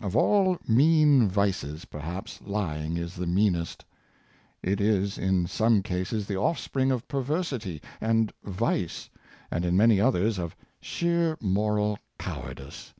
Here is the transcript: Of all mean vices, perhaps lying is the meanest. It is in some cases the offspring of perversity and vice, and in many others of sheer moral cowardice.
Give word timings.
Of 0.00 0.16
all 0.16 0.58
mean 0.66 1.28
vices, 1.28 1.84
perhaps 1.84 2.40
lying 2.44 2.96
is 2.96 3.14
the 3.14 3.24
meanest. 3.28 3.84
It 4.60 4.80
is 4.80 5.16
in 5.16 5.46
some 5.46 5.80
cases 5.84 6.26
the 6.26 6.36
offspring 6.36 6.90
of 6.90 7.06
perversity 7.06 7.80
and 8.00 8.32
vice, 8.42 9.08
and 9.48 9.64
in 9.64 9.76
many 9.76 10.00
others 10.00 10.40
of 10.40 10.56
sheer 10.80 11.36
moral 11.40 12.00
cowardice. 12.18 12.94